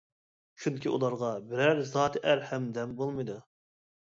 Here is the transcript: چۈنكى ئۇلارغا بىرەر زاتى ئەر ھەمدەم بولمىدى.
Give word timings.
چۈنكى 0.63 0.93
ئۇلارغا 0.95 1.29
بىرەر 1.51 1.83
زاتى 1.91 2.25
ئەر 2.31 2.43
ھەمدەم 2.53 2.97
بولمىدى. 3.03 3.37